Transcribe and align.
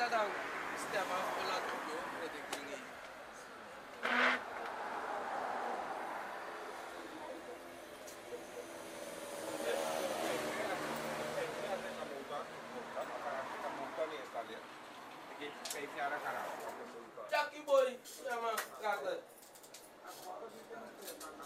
dada 0.00 0.24
sistema 0.76 1.16
ola 1.40 1.56
tokyo 1.68 1.96
o 2.24 2.26
de 2.32 2.40
gringi 2.48 2.78
Jackie 17.30 17.62
boy, 17.66 17.98
chama 18.24 18.52
Carter. 18.82 19.18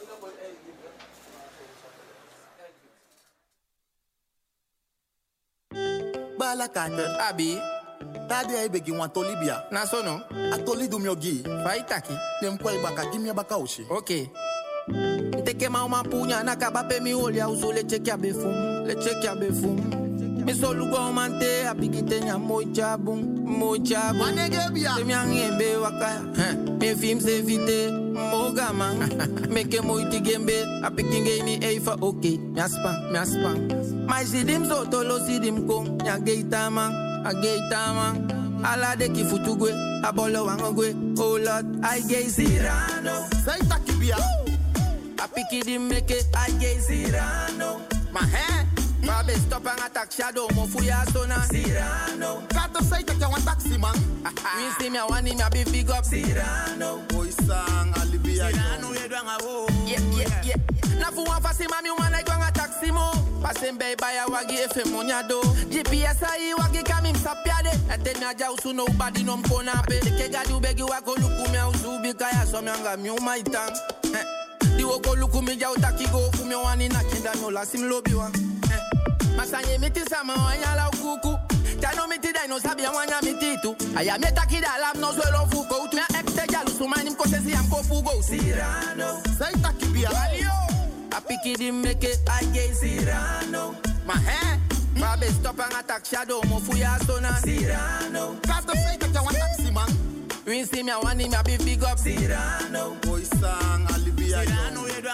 Ele 0.01 0.13
é 0.13 0.17
Bala 6.39 6.69
Carter, 6.69 7.21
abi. 7.21 7.74
Tadi 8.29 8.55
ay 8.57 8.69
begi 8.69 8.93
wan 8.93 9.11
toli 9.11 9.35
bia. 9.37 9.65
na 9.71 9.85
so 9.85 10.03
no? 10.03 10.21
A 10.53 10.57
toli 10.59 10.89
dum 10.89 11.05
yo 11.05 11.15
gi. 11.17 11.43
Vai 11.65 11.85
taki. 11.87 12.15
Dem 12.41 12.57
kwai 12.59 12.79
baka 12.83 13.03
gi 13.13 13.19
mi 13.19 13.33
baka 13.33 13.57
ushi. 13.59 13.85
Ok. 13.91 14.11
Teke 15.45 15.69
ma 15.69 15.85
uma 15.85 16.03
punya 16.03 16.43
na 16.45 16.57
kaba 16.57 16.85
pe 16.85 17.01
mi 17.01 17.13
olha 17.15 17.49
uso 17.49 17.73
leche 17.73 17.99
kia 18.03 18.17
befum, 18.17 18.85
leche 18.87 19.13
kia 19.21 19.35
befum. 19.35 19.77
Mi 20.45 20.53
solu 20.53 20.91
go 20.91 21.13
mante 21.13 21.65
apikite 21.67 22.21
nya 22.21 22.39
mocha 22.39 22.97
bum, 22.99 23.21
mocha 23.45 24.13
bum. 24.13 24.29
Manege 24.29 24.73
bia. 24.75 24.93
Se 24.97 25.05
mi 25.05 25.13
angembe 25.15 25.77
wakaya, 25.81 26.21
huh. 26.21 26.55
mi 26.81 26.95
film 26.95 27.21
se 27.21 27.41
vite, 27.41 27.91
moga 28.13 28.73
man. 28.73 29.09
Meke 29.55 29.81
moiti 29.81 30.21
gembe, 30.21 30.53
apikinge 30.83 31.43
ni 31.45 31.57
eifa 31.65 31.97
ok, 32.01 32.39
mi 32.53 32.61
aspan, 32.61 33.11
mi 33.11 33.19
aspan. 33.19 33.57
Mai 34.07 34.25
sidim 34.27 34.67
so 34.67 34.85
tolo 34.85 35.19
sidim 35.25 35.67
kong, 35.67 35.97
nya 36.05 36.19
geita 36.19 36.71
man, 36.71 36.93
a 37.25 37.33
geita 37.35 37.95
man. 37.95 38.63
Ala 38.65 38.97
de 38.97 39.09
ki 39.09 39.25
futugwe, 39.25 39.73
abolo 40.03 40.47
wangogwe, 40.47 40.95
oh 41.19 41.37
lord, 41.37 41.67
I 41.85 42.01
gay 42.09 42.29
Cyrano. 42.29 43.27
Say 43.45 43.59
taki 43.69 43.93
bia. 43.99 44.17
A 45.19 45.29
piki 45.29 45.63
di 45.65 45.79
make 45.79 46.11
it, 46.11 46.27
I 46.35 46.51
gay 46.59 46.79
Cyrano. 46.79 47.81
Ma 48.13 48.21
he. 48.21 48.65
Babe 49.05 49.37
stop 49.37 49.67
and 49.67 49.81
attack 49.81 50.11
shadow, 50.13 50.49
mo 50.55 50.67
fuya 50.67 51.05
sona 51.13 51.45
Cyrano. 51.51 52.43
Kato 52.49 52.81
say 52.81 53.03
taki 53.03 53.21
wan 53.21 53.41
taxi 53.43 53.77
man. 53.77 53.95
We 54.57 54.71
see 54.79 54.91
me 54.91 54.99
one 54.99 55.27
him 55.27 55.41
a 55.41 55.51
big 55.51 55.71
big 55.71 55.91
up 55.91 56.05
Cyrano. 56.05 56.99
Boy 57.09 57.29
sang 57.31 57.93
alibia 58.01 58.51
yo. 58.51 58.61
Oh, 59.43 59.69
yeah, 59.87 60.01
yeah, 60.17 60.43
yeah. 60.45 60.99
Na 60.99 61.11
fu 61.11 61.23
wan 61.25 61.41
fasi 61.43 61.67
mami 61.69 61.91
wan 61.99 62.15
ay 62.15 62.23
gwang 62.23 62.43
a 62.49 62.51
taxi 62.53 62.91
mo. 62.91 63.13
Pasen 63.45 63.77
bay 63.79 63.95
baya 63.97 64.25
wagi 64.27 64.57
efe 64.57 64.85
monyado. 64.89 65.41
GPS 65.69 66.23
ayi 66.33 66.55
wagi 66.55 66.83
kamim 66.83 67.15
sapiade. 67.17 67.71
Ete 67.93 68.19
mi 68.19 68.25
aja 68.25 68.51
usu 68.51 68.73
no 68.73 68.87
body 68.99 69.23
nom 69.23 69.43
kona 69.43 69.83
pe. 69.87 70.01
Ke 70.01 70.29
gadi 70.33 70.53
ubegi 70.53 70.83
wako 70.83 71.15
luku 71.17 71.51
mi 71.53 71.59
a 71.59 71.69
usu 71.69 71.99
bikaya 72.03 72.47
so 72.47 72.63
mi 72.63 72.71
anga 72.71 72.97
mi 72.97 73.11
umaitang. 73.11 73.77
Eh. 74.15 74.25
Di 74.79 74.83
woko 74.85 75.15
luku 75.17 75.43
mi 75.43 75.57
ja 75.57 75.69
utaki 75.71 76.11
go 76.11 76.31
fu 76.33 76.45
mi 76.47 76.55
wani 76.55 76.89
na 76.89 77.01
kinda 77.05 77.35
mi 77.37 77.45
ola 77.45 77.67
sim 77.67 77.83
lobi 77.89 78.15
wa. 78.15 78.31
Masanye 79.37 79.79
miti 79.79 80.01
sama 80.09 80.33
wanyala 80.35 80.89
ukuku. 80.95 81.39
Tano 81.81 82.07
miti 82.09 82.33
dai 82.33 82.47
no 82.49 82.59
sabia 82.59 82.91
wanya 82.93 83.21
miti 83.23 83.57
tu. 83.61 83.77
Aya 83.95 84.19
mi 84.19 84.27
taki 84.35 84.61
da 84.61 84.79
lam 84.81 85.01
no 85.01 85.13
suelo 85.13 85.45
fuko. 85.51 85.89
Tu 85.91 85.97
ya 85.99 86.07
ekte 86.19 86.47
jalu 86.51 86.71
sumani 86.71 87.11
mkose 87.11 87.41
si 87.45 87.53
amko 87.53 87.83
fugo. 87.85 88.11
Cyrano. 88.23 89.21
Say 89.39 89.53
taki 89.61 89.87
bia. 89.93 90.09
A 90.09 90.33
di 91.53 91.71
make 91.71 92.05
it, 92.05 92.21
I 92.29 92.45
gay 92.53 92.73
Cyrano. 92.73 93.77
Ma 94.07 94.15
he. 94.15 94.59
Babe 94.95 95.31
stop 95.31 95.59
and 95.59 95.73
attack 95.73 96.07
shadow, 96.07 96.41
mo 96.49 96.59
fuya 96.61 96.99
sona 97.05 97.37
Cyrano. 97.43 98.37
Kato 98.43 98.73
say 98.75 98.97
taki 98.99 99.19
wan 99.23 99.35
taxi 99.35 99.71
man. 99.71 99.89
We 100.47 100.65
see 100.65 100.83
me 100.83 100.93
a 100.93 100.99
one 100.99 101.19
him 101.19 101.35
a 101.35 101.43
big 101.43 101.65
big 101.65 101.83
up 101.85 101.99
Cyrano. 101.99 102.95
Boy 103.03 103.23
sang 103.23 103.87
alibia 103.93 104.39
oh, 104.39 104.43
yo. 104.43 104.55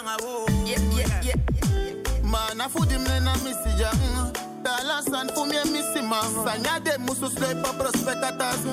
Ah, 0.07 0.65
yeah, 0.65 0.79
yeah, 0.95 1.23
yeah. 1.23 2.23
Man, 2.23 2.61
a 2.61 2.69
fudim 2.69 3.03
nena 3.09 3.35
misi 3.43 3.71
jang. 3.79 4.33
Dala 4.63 5.03
san 5.03 5.29
fu 5.31 5.45
mi 5.47 5.57
misi 5.73 6.01
man. 6.03 6.23
Mm. 6.23 6.45
Sanya 6.45 6.85
de 6.85 6.93
musu 6.99 7.29
sleep 7.29 7.59
a 7.59 7.73
prospect 7.73 8.23
atas. 8.23 8.65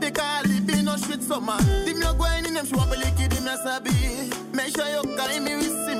Tika 0.00 0.22
alibi 0.42 0.82
no 0.82 0.96
shit 0.96 1.22
so 1.22 1.40
man. 1.40 1.62
Dim 1.86 2.00
yo 2.00 2.12
gwen 2.14 2.44
in 2.46 2.54
them 2.54 2.66
shwa 2.66 2.84
beliki 2.86 3.28
dim 3.28 3.46
ya 3.46 3.56
sabi. 3.56 4.30
Make 4.52 4.76
sure 4.76 4.88
you 4.88 5.16
carry 5.16 5.40
me 5.40 5.56
with 5.56 5.86
si 5.86 5.94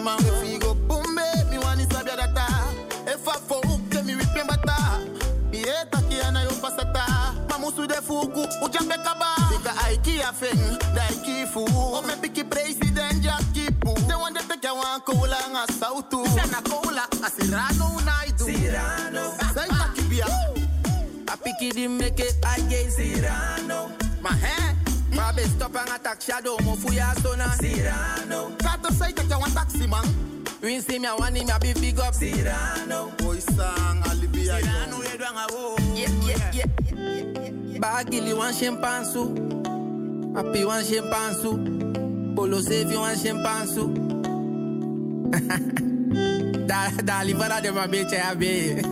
If 3.10 3.26
I 3.26 3.36
for 3.48 3.60
dem 3.88 4.06
mi 4.06 4.12
replay 4.14 4.46
bata. 4.46 5.00
Iye 5.52 5.74
taki 5.90 6.20
ana 6.20 6.42
yo 6.42 6.50
pasata. 6.60 7.04
Mamusu 7.48 7.86
de 7.88 7.94
fuku 8.02 8.42
ujambe 8.62 8.96
kaba. 9.02 9.34
Tika 9.50 9.72
aiki 9.84 10.20
a 10.20 10.32
feng 10.32 10.78
daiki 10.94 11.46
fu. 11.52 11.64
O 11.66 12.02
me 12.02 12.14
piki 12.22 12.44
president 12.48 13.22
Jackie 13.22 13.70
Pu. 13.80 13.94
They 14.06 14.14
want 14.14 14.36
to 14.38 14.46
take 14.48 14.64
a 14.64 14.74
one 14.74 15.00
cola 15.00 15.38
nga 15.52 15.66
sautu. 15.72 16.26
Sana 16.36 16.60
cola 16.68 17.06
asirano 17.24 17.96
unaidu. 17.96 18.44
Cyrano. 18.44 19.32
Say 19.54 19.68
taki 19.68 20.02
bia. 20.08 20.26
A 21.28 21.36
piki 21.36 21.72
di 21.72 21.88
make 21.88 22.20
it, 22.20 22.36
I 22.44 22.60
gay 22.68 22.88
Cyrano. 22.90 23.90
Ma 24.20 24.30
he. 24.32 24.74
Babe 25.16 25.46
stop 25.48 25.74
and 25.76 25.88
attack 25.88 26.20
shadow, 26.20 26.56
mo 26.62 26.76
fuya 26.76 27.14
sona 27.22 27.48
Cyrano. 27.58 28.52
Kato 28.58 28.90
say 28.92 29.12
take 29.12 29.30
a 29.30 29.38
one 29.38 29.50
taxi 29.50 29.86
man. 29.86 30.04
We 30.60 30.80
see 30.80 30.98
me 30.98 31.06
a 31.06 31.14
one 31.14 31.36
him 31.36 31.48
a 31.48 31.58
big 31.60 31.80
big 31.80 32.00
up 32.00 32.12
Cyrano. 32.14 33.12
Boy 33.18 33.38
sang 33.38 34.02
alibia 34.10 34.58
yo. 34.58 35.76
Yeah, 35.94 36.10
yeah, 36.26 36.50
yeah. 36.52 37.78
Bagili 37.78 38.34
wan 38.36 38.52
chimpansu. 38.52 39.38
Papi 40.34 40.64
wan 40.66 40.82
chimpansu. 40.82 42.34
Polo 42.34 42.58
wan 43.00 43.14
chimpansu. 43.14 43.84
da, 46.66 46.90
da 47.04 47.22
livara 47.22 47.60
de 47.62 47.70
uma 47.70 47.86
bitch 47.86 48.12
é 48.12 48.20
a 48.20 48.34
B. 48.34 48.82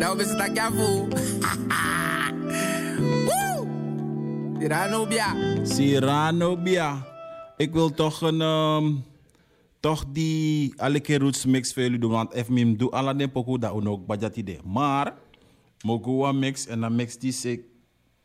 Da 0.00 0.12
o 0.12 0.16
tá 0.16 0.44
aqui 0.44 0.58
a 0.58 0.70
fu. 0.70 1.08
Tirano 4.58 5.04
bia. 5.06 5.34
Cyrano 5.66 6.56
Bia. 6.56 7.04
Ik 7.58 7.72
wil 7.72 7.90
toch 7.94 8.22
een. 8.22 8.40
ehm, 8.40 9.15
toch 9.86 10.04
die 10.12 10.74
alle 10.76 11.00
keer 11.00 11.18
roots 11.20 11.44
mix 11.44 11.72
voor 11.72 11.82
jullie 11.82 11.98
doen. 11.98 12.10
Want 12.10 12.34
FMM 12.34 12.76
doe 12.76 12.90
alle 12.90 13.16
den 13.16 13.30
pokoe 13.30 13.58
dat 13.58 13.86
ook 13.86 14.06
budget 14.06 14.36
idee. 14.36 14.58
Maar. 14.64 15.14
Mogoa 15.84 16.32
mix 16.32 16.66
en 16.66 16.80
dan 16.80 16.96
mix 16.96 17.18
die 17.18 17.32
zek- 17.32 17.64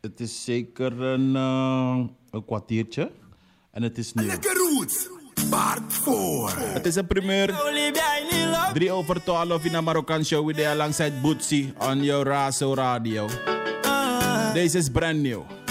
Het 0.00 0.20
is 0.20 0.44
zeker 0.44 1.00
een, 1.02 1.36
eh, 1.36 2.04
een 2.30 2.44
kwartiertje. 2.44 3.10
En 3.70 3.82
het 3.82 3.98
is 3.98 4.12
nu. 4.12 4.30
Roots. 4.30 5.08
Part 5.50 5.92
4. 5.92 6.58
Het 6.58 6.86
is 6.86 6.94
een 6.94 7.06
primeur. 7.06 7.54
3 8.72 8.90
over 8.90 9.22
12 9.24 9.64
in 9.64 9.74
een 9.74 9.84
Marokkaan 9.84 10.24
show 10.24 10.46
with 10.46 10.56
the 10.56 10.68
alongside 10.68 11.12
Bootsy 11.22 11.72
on 11.78 12.02
your 12.02 12.26
Razo 12.26 12.74
Radio. 12.74 13.28
Deze 14.52 14.78
is 14.78 14.88
brand 14.88 15.18
new. 15.20 15.61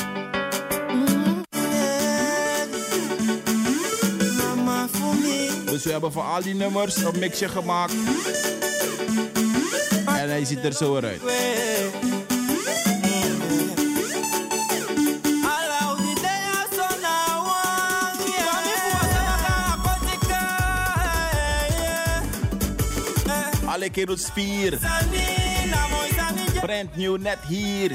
Dus 5.72 5.84
we 5.84 5.92
hebben 5.92 6.12
voor 6.12 6.24
al 6.24 6.42
die 6.42 6.56
nummers 6.56 6.96
een 6.96 7.20
mixje 7.20 7.50
gemaakt. 7.50 7.94
En 10.06 10.30
hij 10.30 10.46
ziet 10.46 10.64
er 10.64 10.74
zo 10.74 10.96
uit. 10.96 11.22
Alle 23.66 23.90
kerels 23.90 24.30
vier. 24.34 24.78
Brand 26.62 26.96
new 26.96 27.18
net 27.18 27.40
hier. 27.48 27.92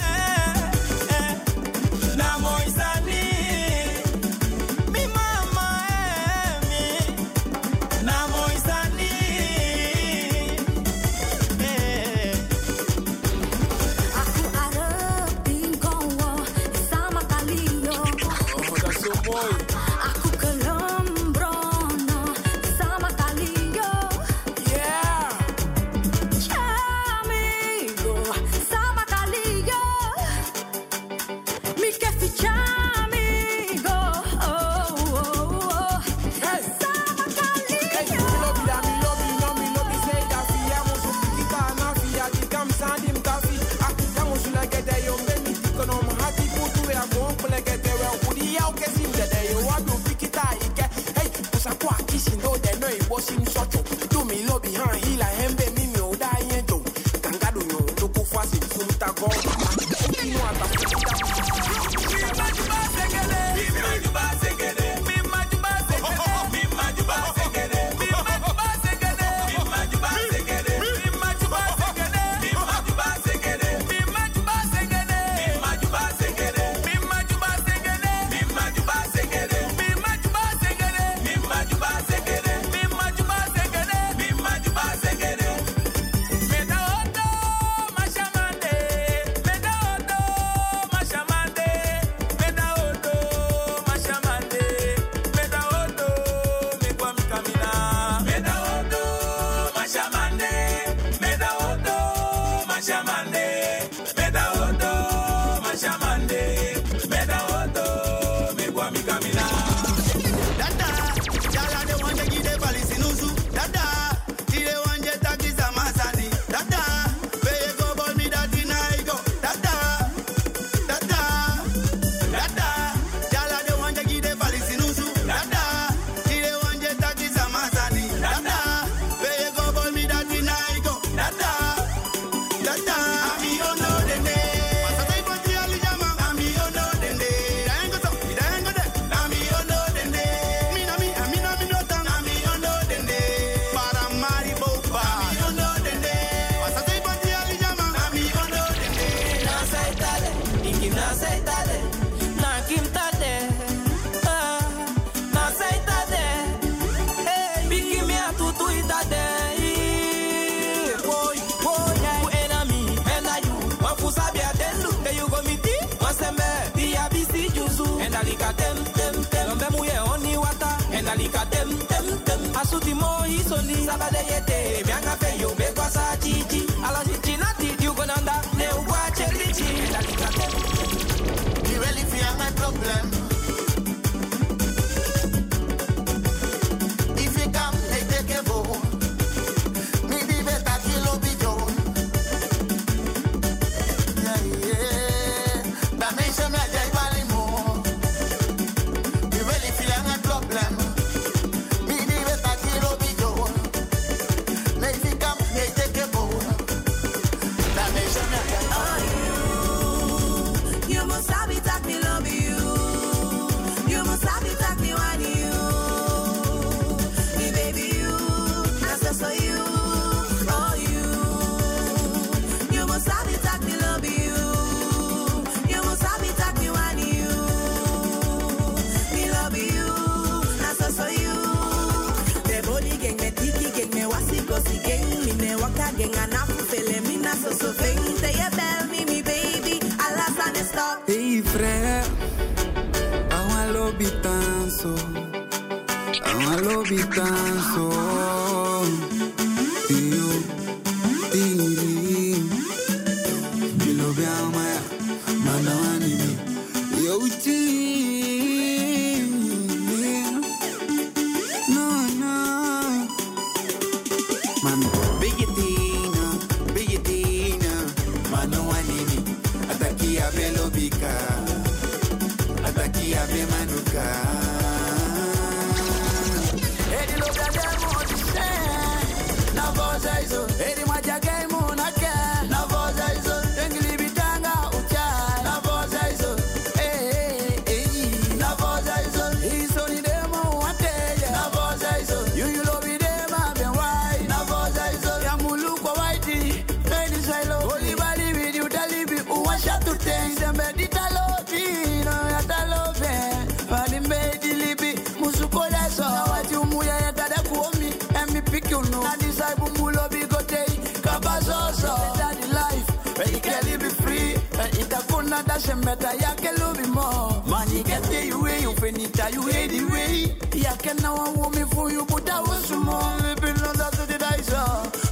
nalimbeidi 303.87 304.53
libi 304.55 305.01
musukoleso 305.21 306.05
awati 306.05 306.57
umuya 306.57 306.95
yadada 306.95 307.43
kuomi 307.49 307.95
emipikunu 308.23 309.03
nadisaibu 309.03 309.71
mulobigotei 309.79 310.79
kabazoso 311.03 311.99
dadi 312.19 312.47
life 312.47 312.93
eikeli 313.25 313.79
be 313.79 313.89
free. 313.91 314.35
The 314.57 315.43
dashemeta 315.47 316.13
yake 316.15 316.51
lubimo 316.59 317.43
manyigete 317.47 318.27
yuwe 318.29 318.63
yufenita 318.63 319.29
yuwe 319.29 319.69
diwe. 319.69 320.37
Yake 320.55 320.95
nawa 321.03 321.25
womi 321.37 321.65
fuyu 321.75 322.05
buda 322.05 322.41
wosumo 322.41 323.03
libinodasotidaiso 323.29 324.63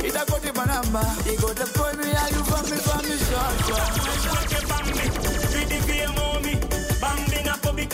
itakoti 0.08 0.52
banamba. 0.52 1.04
Igotekoimi 1.34 2.04
ayufami 2.24 2.76
fami 2.80 3.18
shosho 3.18 3.78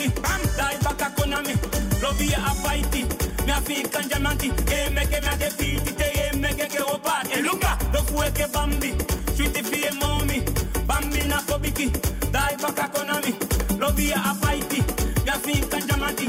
manti, 0.01 0.21
bam, 0.21 0.41
die 0.57 0.77
back 0.83 1.01
a 1.01 1.09
kona 1.15 1.41
me. 1.43 1.53
Love 2.01 2.21
you 2.21 2.33
a 2.33 2.51
fighty, 2.61 3.45
me 3.45 3.51
a 3.51 3.61
fi 3.61 3.83
kanja 3.83 4.19
manti. 4.21 4.49
Eh 4.49 4.89
meke 4.89 5.21
me 5.21 5.27
a 5.27 5.37
de 5.37 5.49
te 5.91 6.05
eh 6.05 6.31
meke 6.37 6.69
ke 6.69 6.79
opa. 6.83 7.23
Eh 7.31 7.41
luka, 7.41 7.77
lo 7.93 8.01
fue 8.03 8.29
bambi, 8.51 8.93
sweetie 9.35 9.63
fi 9.63 9.85
e 9.87 9.91
mommy. 9.99 10.41
Bambi 10.87 11.27
na 11.27 11.41
kobiki, 11.41 11.91
die 12.31 12.55
back 12.57 12.79
a 12.79 12.87
kona 12.89 13.21
me. 13.21 13.35
Love 13.79 13.99
you 13.99 14.13
a 14.13 14.33
fighty, 14.41 14.79
me 15.25 15.31
a 15.31 15.37
fi 15.39 15.61
kanja 15.61 15.97
manti. 15.99 16.25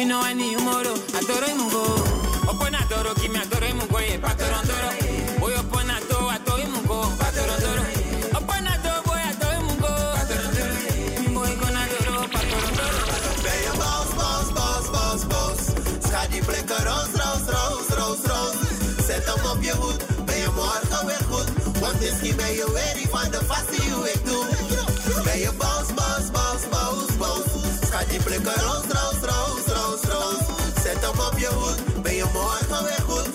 mi 0.00 0.06
no 0.06 0.22
hay 0.22 0.34
ni 0.34 0.56
humoro, 0.56 0.94
adoro 1.14 1.46
y 1.46 1.54
mungo. 1.54 1.84
Adoro, 2.80 3.14
que 3.14 3.28
me 3.28 3.38
adoro 3.38 3.66
y 3.68 3.74
mungo, 3.74 3.98
y 4.00 4.18
patoro 4.18 4.56
adoro. 4.56 4.88
O 5.42 5.60
opon 5.60 5.90
ato, 5.90 6.30
ato 6.30 6.58
y 6.58 6.66
mungo, 6.66 7.02
patoro 7.18 7.52
andoro. 7.52 7.82
Opon 8.38 8.66
ato, 8.66 8.90
voy 9.04 9.20
adoro, 9.20 9.58
o 9.58 9.62
mungo, 9.62 9.88
adoro. 10.22 10.42
andoro. 10.48 11.34
Voy 11.34 11.54
con 11.56 11.76
adoro, 11.76 12.20
patoro 12.32 12.66
andoro. 12.68 12.98
Ben 13.44 13.58
je 13.64 13.72
boos, 13.80 14.10
boos, 14.18 14.48
boos, 14.56 14.86
boos, 14.94 15.22
boos. 15.32 16.10
Ga 16.10 16.26
die 16.28 16.42
plekken 16.42 16.82
roos, 16.88 17.12
roos, 17.20 17.42
roos, 17.54 17.86
roos, 17.98 18.20
roos. 18.30 18.56
Zet 19.06 19.24
hem 19.26 19.46
op 19.50 19.62
je 19.62 19.74
hoed, 19.76 20.02
ben 20.24 20.36
je 20.36 20.48
morgen 20.54 21.06
weer 21.06 21.24
goed. 21.30 21.78
Want 21.80 22.00
misschien 22.00 22.36
ben 22.36 22.50
Zet 31.10 31.18
hem 31.18 31.26
op 31.32 31.38
je 31.38 31.46
hoed, 31.46 32.02
ben 32.02 32.14
je 32.14 32.24
morgen 32.32 32.84
weer 32.84 33.02
goed. 33.08 33.26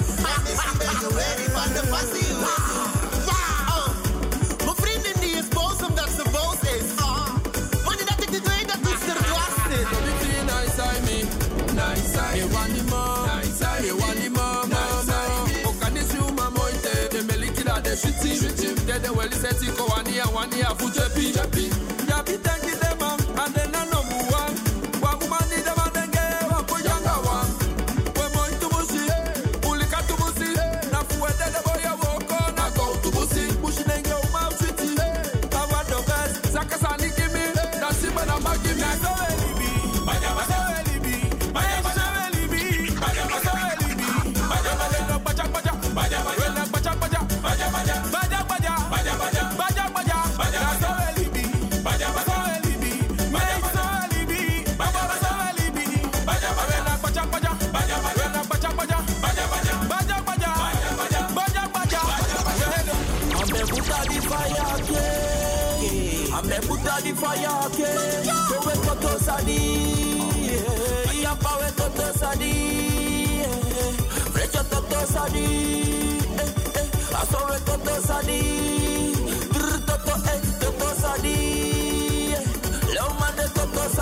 Misschien 0.44 0.77
ben 0.77 0.88
je 1.01 1.08
weary 1.13 1.50
van 1.51 1.74
de 1.74 1.88
vaste 1.89 2.25
hoe 2.34 2.46
ik 2.55 2.63
doe. 2.67 2.86
Mijn 4.65 4.75
vriendin 4.75 5.13
die 5.20 5.32
is 5.41 5.48
boos 5.48 5.79
omdat 5.89 6.10
ze 6.17 6.24
boos 6.32 6.60
is. 6.75 6.88
Ah, 7.03 7.27
Wanneer 7.86 8.05
dat 8.05 8.22
ik 8.24 8.29
niet 8.29 8.48
weet 8.48 8.67
dat 8.67 8.77
iets 8.91 9.05
er 9.12 9.24
dwars 9.29 9.55
zit. 9.70 9.88
Between 9.89 10.46
nice 10.46 10.82
eye 10.82 11.01
me, 11.08 11.17
nice. 11.74 12.13
Me 12.36 12.48
want 12.53 12.75
the 12.77 12.84
mom, 12.89 13.25
nice 13.36 13.63
eye. 13.65 13.82
Me 13.82 13.91
want 14.01 14.17
the 14.24 14.29
mom, 14.38 14.70
mama. 14.70 15.20
Okanisi 15.70 16.17
uma 16.29 16.50
moite, 16.50 17.08
de 17.10 17.24
meliki 17.27 17.63
da 17.63 17.79
de 17.82 17.96
shiti. 18.01 18.39
De 18.86 19.00
de 19.01 19.12
weli 19.17 19.36
seti 19.41 19.67
ko 19.77 19.84
wani 19.91 20.13
wani 20.34 20.58
ya 20.60 20.72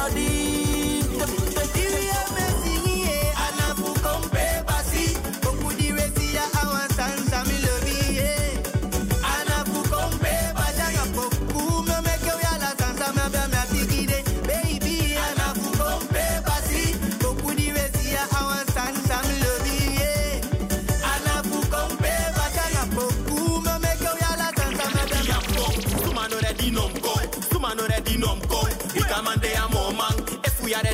toto 0.04 0.43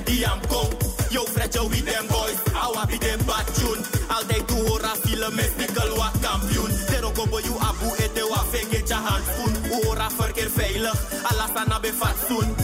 if 0.09 0.17
we 0.17 0.25
are 0.25 0.25
ready 0.25 0.25
am 0.25 0.39
go. 0.49 0.69
Yo 1.11 1.23
frecho 1.25 1.67
with 1.69 1.85
them 1.85 2.07
boys, 2.07 2.37
awa 2.53 2.85
be 2.87 2.97
them 2.97 3.19
bad 3.25 3.45
tune. 3.55 3.81
Altijd 4.09 4.45
tu 4.47 4.55
hora 4.67 4.93
file 5.01 5.29
mystical 5.31 5.89
wa 5.97 6.11
kampioen. 6.21 6.71
Pero 6.87 7.11
kobo 7.11 7.39
you 7.39 7.55
abu 7.59 7.89
ete 7.97 8.23
wa 8.29 8.43
fake 8.51 8.83
ja 8.87 8.97
handschoen. 8.97 9.53
U 9.71 9.87
hora 9.87 10.09
verkeer 10.09 10.49
veilig, 10.49 10.97
alasana 11.29 11.79
be 11.81 11.91
fatsoen. 11.91 12.58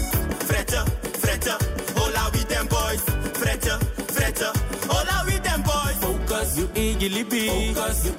Focus, 6.96 8.06
you 8.06 8.14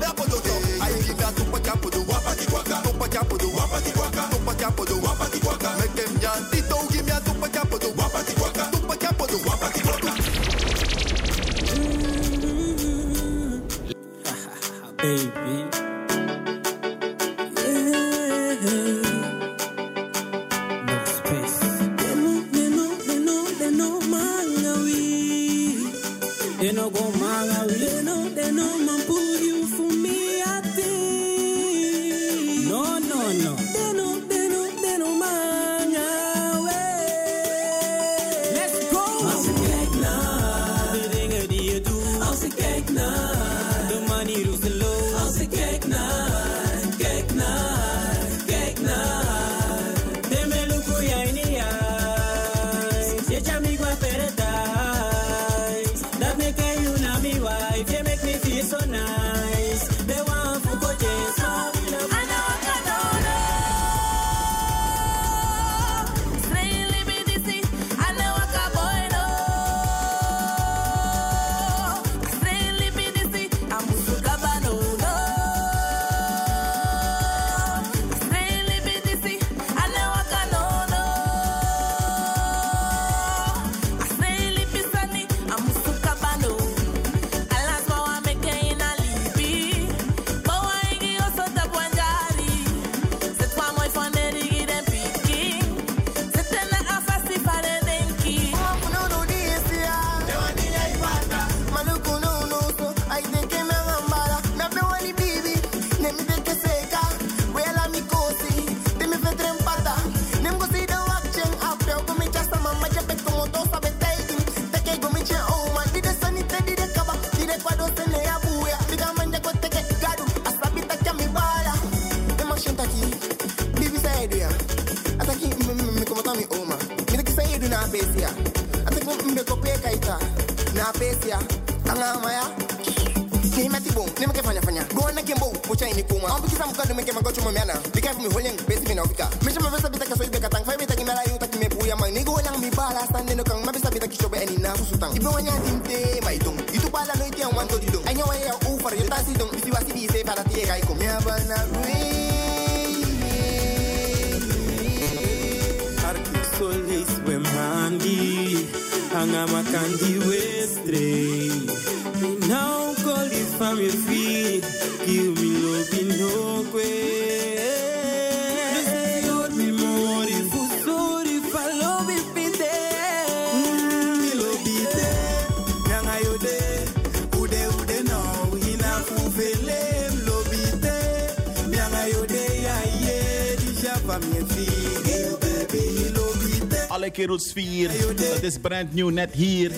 kerels 187.18 187.52
vier. 187.52 187.90
Het 187.90 188.42
is 188.42 188.58
brand 188.58 188.94
new 188.94 189.10
net 189.10 189.32
hier. 189.34 189.72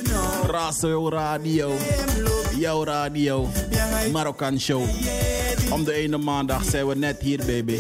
Razo 0.47 1.09
Radio. 1.09 1.73
Jouw 2.57 2.85
radio. 2.85 3.49
Marokkaan 4.13 4.61
show. 4.61 4.83
Om 5.73 5.85
de 5.85 5.93
ene 5.93 6.19
maandag 6.19 6.65
zijn 6.65 6.87
we 6.87 6.95
net 6.95 7.21
hier, 7.21 7.39
baby. 7.39 7.79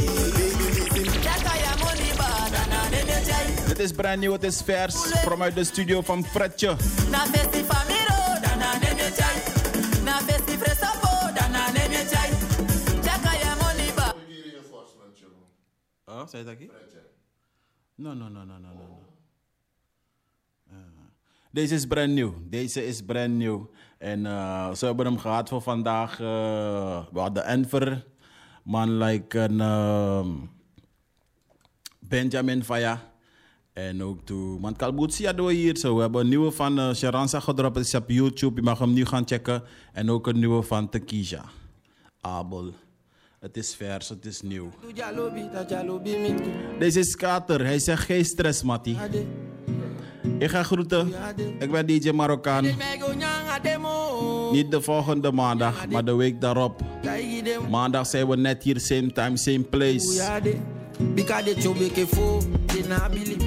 Het 3.68 3.78
is 3.78 3.92
brand 3.92 4.20
new, 4.20 4.32
het 4.32 4.42
is 4.42 4.60
vers. 4.64 4.94
Vanuit 5.24 5.54
de 5.54 5.64
studio 5.64 6.00
van 6.00 6.24
Fredje. 6.24 6.76
Oh, 16.04 16.26
zei 16.28 16.42
je 16.42 16.48
dat 16.48 16.58
hier? 16.58 16.70
No, 17.94 18.14
no, 18.14 18.28
no, 18.28 18.44
no, 18.44 18.58
no, 18.58 18.58
no. 18.58 18.72
no. 18.72 19.09
Deze 21.50 21.74
is 21.74 21.86
brand 21.86 22.12
new. 22.12 22.32
Deze 22.50 22.86
is 22.86 23.02
brand 23.02 23.32
new. 23.34 23.60
En 23.98 24.26
eh 24.26 24.72
ze 24.74 24.86
hebben 24.86 25.06
hem 25.06 25.18
gehad 25.18 25.48
voor 25.48 25.62
vandaag. 25.62 26.20
eh, 26.20 27.06
we 27.12 27.18
hadden 27.18 27.44
Enver. 27.44 28.06
Man 28.64 28.98
like 28.98 29.38
een 29.38 29.60
ehm, 29.60 30.28
Benjamin 31.98 32.64
Faya. 32.64 33.08
En 33.72 34.02
ook 34.02 34.20
toe. 34.24 34.60
Want 34.60 34.76
Kalboetsi 34.76 35.24
hadden 35.26 35.44
we 35.44 35.52
hier 35.52 35.76
zo. 35.76 35.94
We 35.94 36.00
hebben 36.00 36.20
een 36.20 36.28
nieuwe 36.28 36.50
van 36.50 36.78
uh, 36.78 36.92
Sharansa 36.94 37.40
gedropt. 37.40 37.76
Het 37.76 37.86
is 37.86 37.94
op 37.94 38.08
YouTube. 38.10 38.54
Je 38.60 38.62
mag 38.62 38.78
hem 38.78 38.92
nu 38.92 39.04
gaan 39.04 39.26
checken. 39.26 39.62
En 39.92 40.10
ook 40.10 40.26
een 40.26 40.38
nieuwe 40.38 40.62
van 40.62 40.88
Tekisha. 40.88 41.44
Abel. 42.20 42.72
Het 43.40 43.56
is 43.56 43.74
vers, 43.74 44.08
het 44.08 44.26
is 44.26 44.42
nieuw. 44.42 44.70
Deze 46.78 46.98
is 46.98 47.16
Kater. 47.16 47.64
Hij 47.64 47.78
zegt 47.78 48.04
geen 48.04 48.24
stress, 48.24 48.62
Mattie. 48.62 48.96
Ik 50.38 50.50
ga 50.50 50.62
groeten. 50.62 51.12
Ik 51.58 51.70
ben 51.70 51.86
DJ 51.86 52.10
Marokkaan. 52.10 52.64
Niet 54.52 54.70
de 54.70 54.80
volgende 54.80 55.32
maandag, 55.32 55.88
maar 55.88 56.04
de 56.04 56.14
week 56.14 56.40
daarop. 56.40 56.80
Maandag 57.70 58.06
zijn 58.06 58.28
we 58.28 58.36
net 58.36 58.62
hier, 58.62 58.80
same 58.80 59.12
time, 59.12 59.36
same 59.36 59.60
place. 59.62 60.38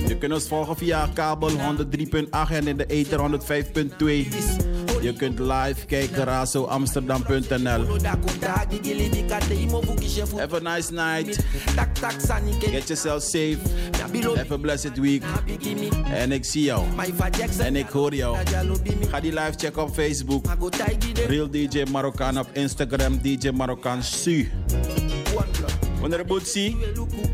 Je 0.07 0.17
kunt 0.19 0.33
ons 0.33 0.47
volgen 0.47 0.77
via 0.77 1.09
kabel 1.13 1.49
103.8 1.49 1.57
en 2.49 2.67
in 2.67 2.77
de 2.77 2.85
ether 2.85 3.19
105.2. 3.19 4.92
Je 5.03 5.13
kunt 5.13 5.39
live 5.39 5.85
kijken, 5.85 6.23
razoamsterdam.nl. 6.23 7.85
Have 10.37 10.55
a 10.55 10.75
nice 10.75 10.93
night. 10.93 11.39
Get 12.59 12.87
yourself 12.87 13.23
safe. 13.23 13.57
Have 14.35 14.53
a 14.53 14.57
blessed 14.57 14.97
week. 14.97 15.23
En 16.11 16.31
ik 16.31 16.45
zie 16.45 16.63
jou. 16.63 16.85
En 17.57 17.75
ik 17.75 17.89
hoor 17.89 18.15
jou. 18.15 18.37
Ga 19.09 19.19
die 19.19 19.33
live 19.33 19.53
checken 19.57 19.81
op 19.81 19.93
Facebook. 19.93 20.45
Real 21.27 21.49
DJ 21.49 21.83
Marokkaan 21.91 22.39
op 22.39 22.49
Instagram. 22.53 23.19
DJ 23.21 23.49
Marokkaan 23.49 24.03
Su. 24.03 24.49
Wanneer 25.99 26.25
Boetsie, 26.25 26.77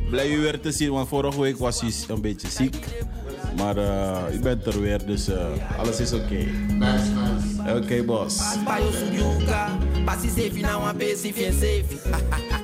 blij 0.09 0.29
u 0.29 0.39
weer 0.39 0.59
te 0.59 0.71
zien, 0.71 0.91
want 0.91 1.07
vorige 1.07 1.41
week 1.41 1.57
was 1.57 1.81
hij 1.81 1.91
een 2.07 2.21
beetje 2.21 2.47
ziek. 2.47 2.75
Maar 3.57 3.77
uh, 3.77 4.23
u 4.33 4.39
bent 4.39 4.65
er 4.65 4.81
weer, 4.81 5.05
dus 5.05 5.29
uh, 5.29 5.45
alles 5.77 5.99
is 5.99 6.13
oké. 6.13 6.47
Oké, 7.69 7.77
okay, 7.77 8.01
boss. 8.01 8.41
Bayo 8.65 8.89
sujuka. 8.89 9.77
Basi 10.01 10.29
safe 10.29 10.61
na 10.61 10.79
wan 10.79 10.97
besi 10.97 11.29
fien 11.29 11.53
safe. 11.53 12.01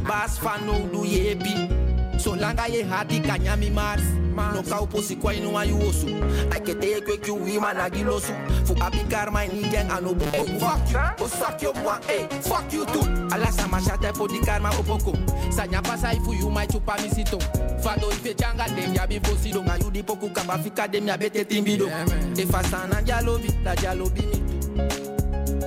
Bas 0.01 0.37
fano 0.41 0.89
du 0.89 1.05
yebi. 1.05 1.69
So 2.17 2.33
langa 2.33 2.65
ye 2.67 2.81
hati 2.81 3.19
kanyami 3.21 3.69
mars. 3.69 4.01
No 4.35 4.63
ka 4.63 4.81
uposi 4.81 5.15
kwa 5.15 5.33
inu 5.33 5.57
ayu 5.57 5.77
osu. 5.77 6.09
I 6.51 6.59
ke 6.59 6.73
te 6.73 7.01
kwe 7.01 7.17
kyu 7.17 7.35
wi 7.35 7.59
managilosu. 7.59 8.33
Fu 8.65 8.73
abikar 8.81 9.31
my 9.31 9.47
ni 9.47 9.69
gang 9.69 9.89
anobo. 9.89 10.25
Oh 10.33 10.45
fuck 10.59 10.89
you. 10.91 10.99
Oh 11.23 11.27
suck 11.27 11.61
your 11.61 11.73
boy. 11.73 11.97
Hey, 12.07 12.27
fuck 12.41 12.73
you 12.73 12.85
too. 12.85 13.05
Ala 13.31 13.51
sama 13.51 13.79
shate 13.79 14.11
po 14.17 14.27
di 14.27 14.39
karma 14.39 14.69
opoko. 14.71 15.13
Sanya 15.53 15.83
pasa 15.83 16.13
ifu 16.13 16.33
you 16.33 16.49
my 16.49 16.65
chupa 16.65 16.97
misito. 16.97 17.37
Fado 17.79 18.09
ife 18.09 18.33
changa 18.35 18.65
dem 18.75 18.93
ya 18.93 19.05
bi 19.05 19.19
posido. 19.19 19.61
Nga 19.61 19.77
you 19.83 19.91
di 19.91 20.01
poku 20.01 20.33
kaba 20.33 20.57
fika 20.57 20.87
dem 20.87 21.07
ya 21.07 21.15
bete 21.15 21.45
timbido. 21.45 21.85
Te 22.33 22.45
fasana 22.45 23.01
jalobi, 23.05 23.53
la 23.63 23.75
jalobi 23.75 24.25
mi 24.25 24.54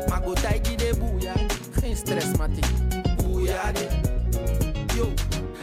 Mago 0.08 0.32
taiki 0.32 0.76
de 0.76 0.94
geen 1.80 1.96
stress 1.96 2.36
mati. 2.36 2.60
Bouya 3.16 3.72
de. 3.72 3.86
Yo, 4.96 5.12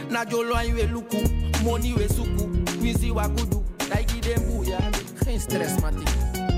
na 0.08 0.24
jolo 0.24 0.54
iwe 0.62 0.86
luku, 0.86 1.16
money 1.64 1.94
we 1.94 2.08
suku, 2.08 2.50
wizi 2.80 3.10
wa 3.10 3.28
kudu. 3.28 3.64
Taiki 3.88 4.20
de 4.20 4.34
bouya, 4.46 4.78
geen 5.24 5.40
stress 5.40 5.80
mati. 5.80 6.04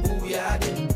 Bouya 0.02 0.58
de. 0.58 0.86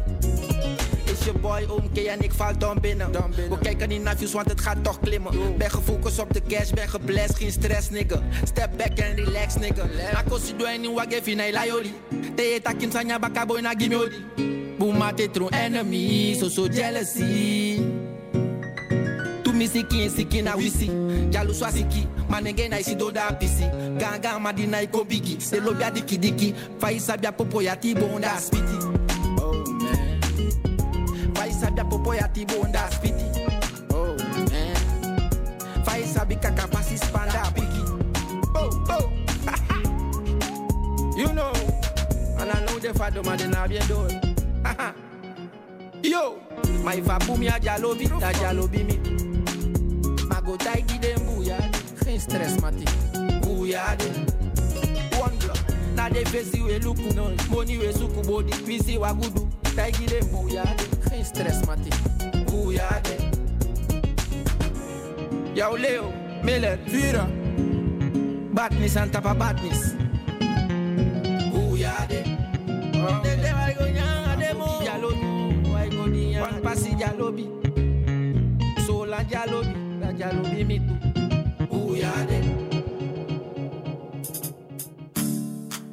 Is 1.13 1.25
je 1.25 1.33
boy 1.33 1.65
omke 1.69 2.09
en 2.09 2.21
ik 2.21 2.33
val 2.33 2.59
dan 2.59 2.79
binnen. 2.81 3.13
We 3.49 3.59
kijken 3.63 3.89
niet 3.89 4.03
naar 4.03 4.17
views, 4.17 4.33
want 4.33 4.49
het 4.49 4.61
gaat 4.61 4.85
toch 4.85 5.01
klimmen. 5.01 5.57
Ben 5.59 5.71
gefocust 5.71 6.19
op 6.19 6.33
de 6.33 6.43
cash, 6.49 6.71
ben 6.71 6.89
geblest, 6.89 7.37
geen 7.37 7.53
stress 7.53 7.91
nigga. 7.91 8.21
Step 8.45 8.71
back 8.77 9.01
and 9.01 9.19
relax 9.19 9.55
nigga. 9.55 9.85
Na 10.13 10.23
kosi 10.29 10.57
do 10.57 10.65
any 10.65 10.89
wage 10.89 11.21
fina 11.23 11.47
ilayoli. 11.47 11.95
Te 12.35 12.43
eta 12.43 12.73
kim 12.73 12.91
sanya 12.91 13.19
baka 13.19 13.47
boy 13.47 13.61
na 13.61 13.75
gimme 13.75 14.62
Booma 14.83 15.13
te 15.15 15.29
tron 15.29 15.49
enemy, 15.55 16.35
so 16.35 16.49
so 16.49 16.67
jealousy. 16.67 17.77
Tu 19.45 19.53
mi 19.53 19.69
siki 19.69 20.03
en 20.03 20.11
siki 20.11 20.43
na 20.43 20.57
wisi. 20.57 20.91
Jalu 21.31 21.55
swa 21.55 21.71
siki, 21.71 22.05
manenge 22.29 22.69
na 22.69 22.81
isi 22.81 22.97
do 22.97 23.13
da 23.13 23.31
pisi. 23.31 23.63
Ganga 23.97 24.41
madina 24.41 24.83
iko 24.83 25.05
bigi. 25.05 25.41
Se 25.41 25.61
lobia 25.61 25.89
diki 25.93 26.19
diki. 26.19 26.53
Faisa 26.81 27.17
bia 27.17 27.31
popo 27.31 27.63
ya 27.63 27.77
ti 27.77 27.95
bonda 27.95 28.37
spiti. 28.41 28.77
Oh 29.41 29.65
man. 29.71 30.21
Faisa 31.35 31.71
bia 31.71 31.85
popo 31.85 32.13
ya 32.15 32.27
ti 32.27 32.45
bonda 32.45 32.91
spiti. 32.91 33.25
Oh 33.95 34.17
man. 34.51 35.85
Faisa 35.85 36.25
bika 36.25 36.51
kapasi 36.51 36.99
spanda 36.99 37.53
piki. 37.55 37.83
Oh 38.57 38.85
oh. 38.91 39.13
you 41.17 41.33
know. 41.33 41.53
And 42.41 42.51
I 42.51 42.65
know 42.65 42.79
the 42.81 42.93
father 42.95 43.23
man 43.23 43.49
na 43.49 43.69
bien 43.69 43.87
done. 43.87 44.32
Yo, 46.03 46.39
my 46.85 47.01
vapu 47.01 47.37
mi 47.39 47.49
a 47.49 47.59
jalobi, 47.61 48.09
ta 48.21 48.33
jalobi 48.33 48.85
mi. 48.85 48.97
Mago 50.29 50.57
taigi 50.57 50.99
de 50.99 51.17
mbuya, 51.17 51.59
geen 52.05 52.21
stress 52.21 52.61
mati. 52.61 52.85
Mbuya 53.39 53.97
de. 53.97 54.07
One 55.21 55.37
block, 55.39 55.59
na 55.95 56.09
de 56.09 56.25
fesi 56.25 56.63
we 56.63 56.79
luku, 56.81 57.15
money 57.51 57.79
we 57.79 57.93
suku 57.93 58.23
body, 58.27 58.53
visi 58.65 58.99
wa 58.99 59.13
gudu. 59.15 59.49
Taigi 59.77 60.07
de 60.07 60.21
mbuya 60.23 60.65
de, 60.65 61.11
geen 61.11 61.25
stress 61.25 61.67
mati. 61.67 61.91
Mbuya 62.39 63.01
de. 63.03 63.19
Yo 65.55 65.77
Leo, 65.77 66.13
Miller, 66.43 66.79
Vira. 66.87 67.27
Badness 68.55 68.97
and 68.97 69.13
tapa 69.13 69.35
badness. 69.35 69.95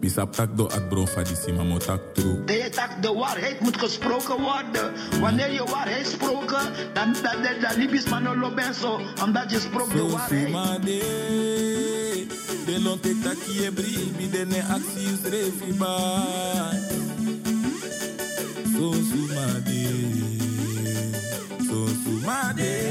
Isa 0.10 0.26
tak 0.26 0.58
do 0.58 0.66
ak 0.66 0.90
bro 0.90 1.06
fadissima 1.06 1.62
mo 1.62 1.78
tak 1.78 2.02
true. 2.18 2.42
De 2.50 2.66
tak 2.74 2.98
de 2.98 3.14
waarheid 3.14 3.62
moet 3.62 3.78
gesproken 3.78 4.42
worden. 4.42 4.90
Wanneer 5.22 5.54
je 5.54 5.62
waarheid 5.70 6.08
sproken, 6.08 6.66
dan, 6.98 7.14
dan, 7.22 7.38
dan, 7.46 7.62
dan 7.62 7.78
liep 7.78 7.94
je 7.94 8.02
man 8.10 8.26
lobenso. 8.40 8.98
Omdat 9.22 9.54
je 9.54 9.60
sprook 9.62 9.94
de 9.94 10.10
waarheid. 10.10 10.50
De 12.66 12.82
lon 12.82 13.00
te 13.00 13.14
taki 13.22 13.66
e 13.66 13.72
bribi 13.72 14.30
de 14.34 14.46
ne 14.50 14.62
axius 14.66 15.22
refiba. 15.30 15.94
So 18.74 18.90
sumade. 18.90 19.86
So 21.70 21.86
sumade. 22.02 22.89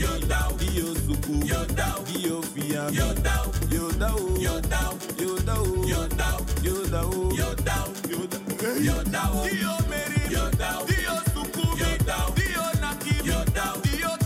Down. 0.00 0.56
Dio 0.56 0.94
yo 1.44 1.64
down. 1.74 2.04
Dio 2.06 2.40
Fia, 2.40 2.88
yo 2.90 3.12
down. 3.16 3.52
Yo 3.70 3.90
down, 3.92 4.16
oh. 4.18 4.40
yo 4.40 4.58
down. 4.62 4.98
Yo 5.18 5.36
down, 5.36 5.58
oh. 5.58 5.86
yo 5.86 6.08
down. 6.08 6.46
Yo 6.62 6.86
down, 6.88 7.12
oh. 7.12 7.34
yo 7.36 7.54
down. 7.54 7.92
Yo 8.08 8.24
down, 8.32 8.82
yo 8.82 9.02
down. 9.04 9.42
Dio 9.44 9.76
yo 10.30 10.50
down. 10.52 10.86
Dio 10.86 11.20
yo 11.76 11.98
down. 11.98 12.34
Dio 12.34 12.62
Naki, 12.80 13.28
yo 13.28 13.44
down. 13.44 13.80
Dio 13.82 13.90
Toto, 13.90 13.98
yo 14.00 14.16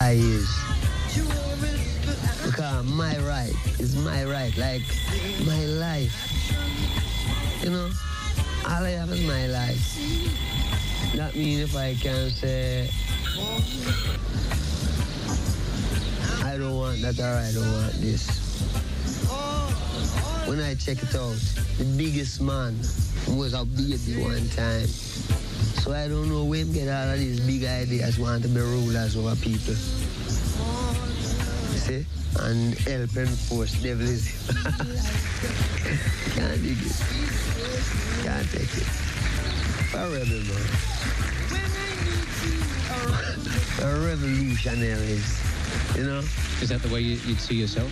I. 0.00 0.42
Because 2.44 2.84
my 2.86 3.18
right 3.18 3.52
is 3.80 3.96
my 4.04 4.24
right, 4.24 4.56
like 4.56 4.82
my 5.44 5.64
life. 5.66 6.14
You 7.62 7.70
know, 7.70 7.90
all 8.64 8.84
I 8.84 8.90
have 8.90 9.10
is 9.10 9.26
my 9.26 9.46
life. 9.48 9.82
That 11.16 11.34
means 11.34 11.62
if 11.62 11.76
I 11.76 11.94
can 11.94 12.30
say, 12.30 12.90
I 16.44 16.56
don't 16.56 16.76
want 16.76 17.02
that 17.02 17.18
or 17.18 17.24
I 17.24 17.50
don't 17.52 17.72
want 17.72 17.94
this. 18.00 18.28
When 20.46 20.60
I 20.60 20.74
check 20.76 21.02
it 21.02 21.14
out, 21.16 21.34
the 21.78 21.84
biggest 21.96 22.40
man 22.40 22.78
was 23.36 23.54
a 23.54 23.64
baby 23.64 24.22
one 24.22 24.48
time. 24.50 24.86
So 25.82 25.92
I 25.92 26.08
don't 26.08 26.28
know 26.28 26.44
where 26.44 26.60
him 26.60 26.72
get 26.72 26.88
all 26.88 27.10
of 27.12 27.18
these 27.18 27.40
big 27.40 27.64
ideas, 27.64 28.18
want 28.18 28.42
to 28.42 28.48
be 28.48 28.60
rulers 28.60 29.16
over 29.16 29.34
people. 29.36 29.74
You 31.72 31.78
see? 31.78 32.06
And 32.40 32.74
help 32.74 33.16
enforce 33.16 33.72
devilism. 33.80 34.56
Can't 36.34 36.62
dig 36.62 36.78
it. 36.80 36.96
Can't 38.24 38.50
take 38.50 38.76
it. 38.76 38.86
A 39.94 39.98
man. 39.98 40.26
A 43.82 43.84
revolutionaries. 44.06 45.40
You 45.96 46.04
know? 46.04 46.22
Is 46.60 46.68
that 46.70 46.82
the 46.82 46.88
way 46.88 47.00
you, 47.00 47.16
you'd 47.26 47.40
see 47.40 47.54
yourself? 47.54 47.90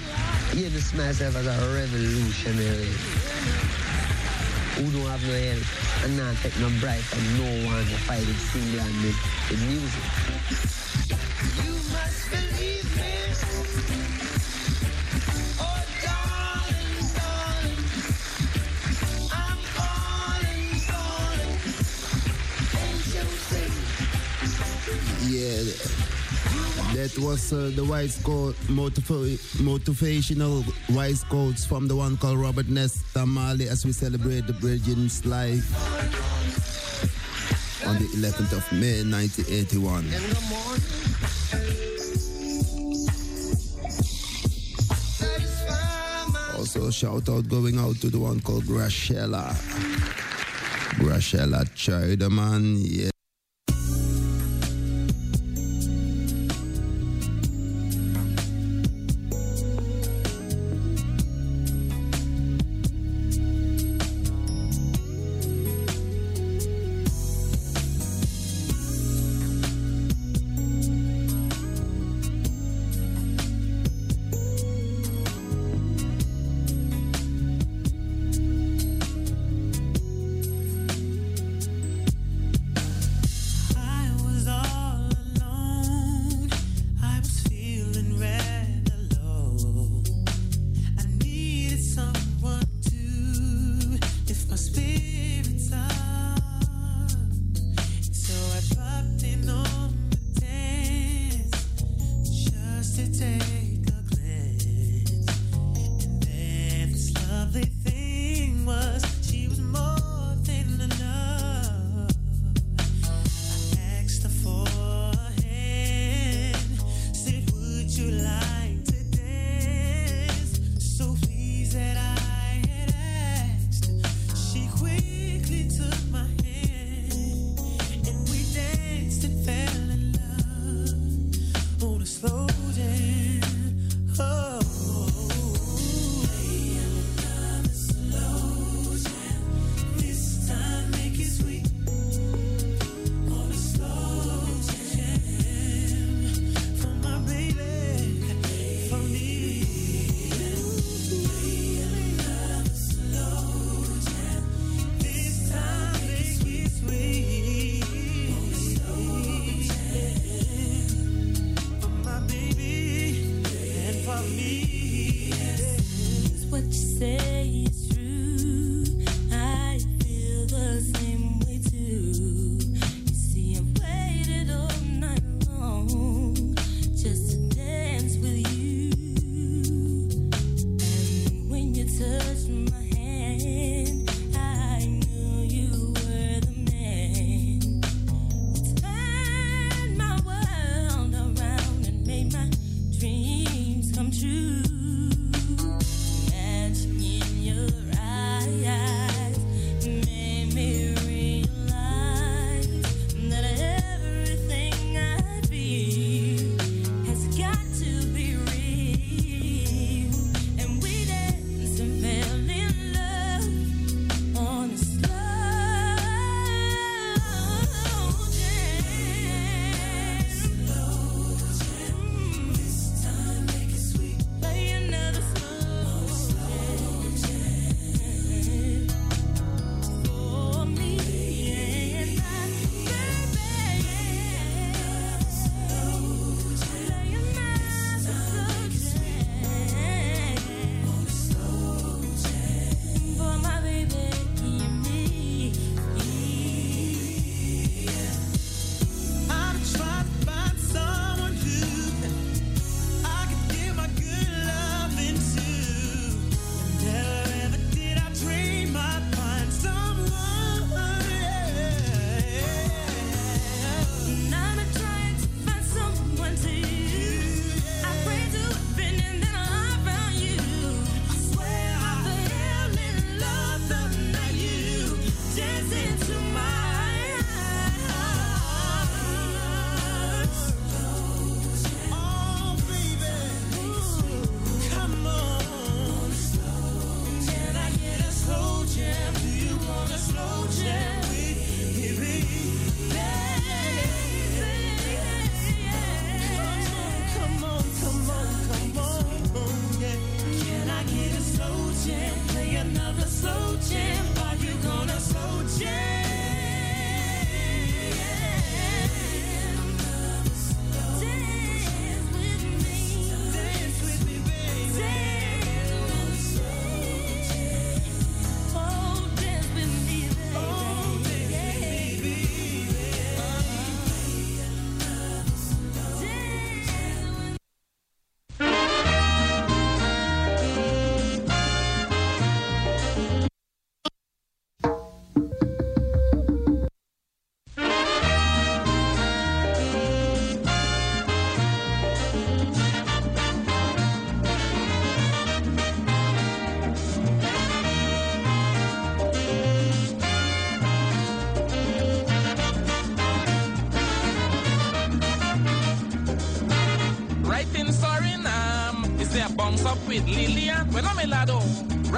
Yeah, 0.55 0.69
see 0.69 0.97
myself 0.97 1.37
as 1.37 1.47
a 1.47 1.75
revolutionary. 1.75 2.89
Who 4.75 4.91
don't 4.91 5.07
have 5.07 5.23
no 5.23 5.35
help 5.35 5.63
and 6.05 6.17
not 6.17 6.35
take 6.43 6.59
no 6.59 6.69
bribe 6.81 6.99
from 6.99 7.23
no 7.39 7.47
one 7.71 7.87
to 7.87 7.97
fight 8.07 8.27
it 8.27 8.35
single-handed 8.35 9.15
with 9.49 9.63
music. 9.71 10.03
Yeah, 25.27 25.94
that 27.05 27.19
was 27.19 27.53
uh, 27.53 27.71
the 27.77 27.85
wise 27.85 28.17
code, 28.23 28.55
motiva- 28.67 29.37
motivational 29.61 30.65
wise 30.97 31.23
codes 31.25 31.67
from 31.67 31.87
the 31.87 31.95
one 31.95 32.17
called 32.17 32.39
Robert 32.39 32.67
Nesta 32.69 33.27
Marley 33.27 33.69
as 33.69 33.85
we 33.85 33.93
celebrate 33.93 34.47
the 34.47 34.55
Virgin's 34.55 35.27
life 35.27 35.69
on 37.87 37.97
the 37.97 38.09
11th 38.17 38.53
of 38.57 38.73
May 38.73 39.05
1981. 39.05 40.05
Also, 46.57 46.91
shout 46.91 47.29
out 47.29 47.47
going 47.51 47.79
out 47.79 47.97
to 47.97 48.09
the 48.09 48.19
one 48.19 48.41
called 48.41 48.65
Grashella. 48.65 49.53
Grashella 50.97 51.69
Child, 51.75 52.33
man. 52.33 52.77
Yeah. 52.79 53.14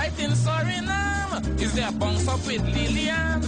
Right 0.06 0.20
in 0.20 0.30
Suriname 0.30 1.60
is 1.60 1.72
there 1.74 1.90
bounce 1.90 2.28
up 2.28 2.38
with 2.46 2.62
Lillian. 2.62 3.42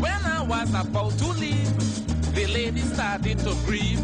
When 0.00 0.20
I 0.26 0.42
was 0.42 0.68
about 0.70 1.12
to 1.18 1.28
leave, 1.28 2.34
the 2.34 2.46
lady 2.48 2.80
started 2.80 3.38
to 3.38 3.54
grieve. 3.64 4.02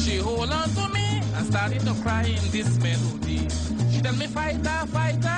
She 0.00 0.16
hold 0.16 0.50
on 0.50 0.70
to 0.70 0.88
me 0.88 1.20
and 1.34 1.46
started 1.46 1.82
to 1.82 1.92
cry 2.02 2.22
in 2.22 2.50
this 2.50 2.78
melody. 2.78 3.46
She 3.92 4.00
tell 4.00 4.14
me, 4.14 4.26
fighter, 4.26 4.86
fighter. 4.86 5.35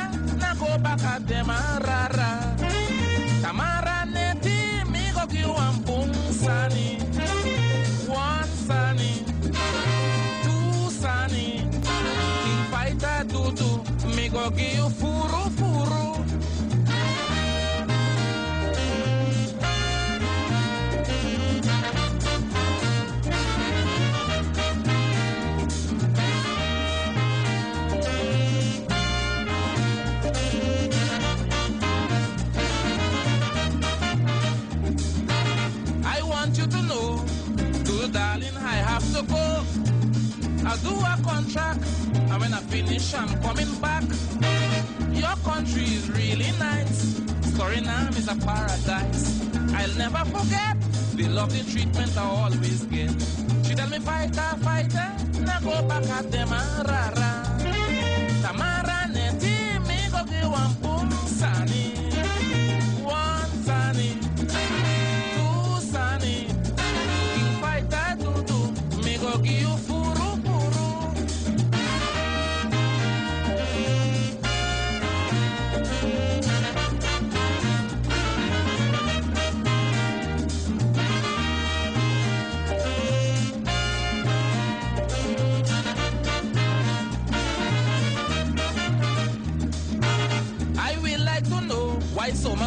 Finish, 43.09 43.14
I'm 43.14 43.42
coming 43.42 43.81
back. 43.81 44.03
Your 45.12 45.37
country 45.44 45.83
is 45.83 46.11
really 46.11 46.51
nice. 46.59 47.21
Suriname 47.57 48.16
is 48.16 48.29
a 48.29 48.37
paradise. 48.37 49.40
I'll 49.75 49.94
never 49.97 50.25
forget 50.27 50.77
the 51.14 51.29
lovely 51.29 51.62
treatment 51.71 52.16
I 52.16 52.23
always 52.23 52.85
get. 52.85 53.11
She 53.64 53.75
tell 53.75 53.88
me, 53.88 53.99
fighter, 53.99 54.57
fighter, 54.62 55.14
now 55.40 55.61
go 55.61 55.83
back 55.88 56.05
at 56.09 56.31
them, 56.31 56.49
ah, 56.51 56.85
rara. 56.87 57.27
Tamara 57.27 57.27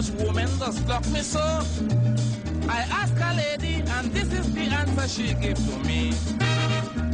much 0.02 0.26
women 0.26 0.48
just 0.58 0.86
block 0.86 1.08
me 1.10 1.20
so. 1.20 1.40
I 2.70 2.80
ask 3.02 3.14
a 3.20 3.34
lady, 3.36 3.84
and 3.88 4.12
this 4.12 4.32
is 4.34 4.54
the 4.54 4.62
answer 4.62 5.08
she 5.08 5.34
gave 5.36 5.58
to 5.58 5.78
me. 5.88 6.14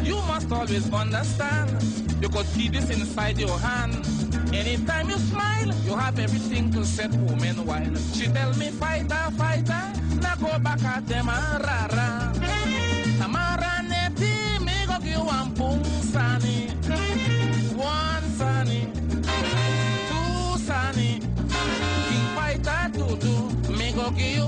You 0.04 0.16
must 0.28 0.52
always 0.52 0.92
understand. 0.94 1.70
You 2.22 2.30
could 2.30 2.46
keep 2.56 2.74
this 2.74 2.90
inside 2.90 3.38
your 3.40 3.58
hand. 3.60 4.06
Anytime 4.54 5.10
you 5.10 5.18
smile, 5.18 5.74
you 5.86 5.96
have 5.96 6.18
everything 6.20 6.72
to 6.74 6.86
set 6.86 7.12
women 7.12 7.66
wild. 7.66 7.98
She 8.14 8.28
tell 8.28 8.54
me, 8.56 8.70
fighter, 8.70 9.32
fighter, 9.38 9.84
now 10.22 10.36
go 10.36 10.58
back 10.60 10.84
at 10.84 11.06
them, 11.08 11.28
ah, 11.30 11.60
rara. 11.64 12.07
Tamara 12.07 12.07
two. 24.18 24.24
Me 24.26 24.47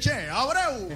Che, 0.00 0.28
Abreu. 0.30 0.89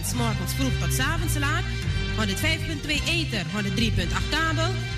Van 0.00 0.08
's 0.08 0.14
morgens 0.14 0.52
vroeg 0.54 0.78
tot 0.78 0.92
's 0.92 0.98
avonds 0.98 1.38
laat. 1.38 1.64
105.2 2.16 3.04
ether, 3.04 3.44
103.8 3.44 4.28
kabel 4.30 4.72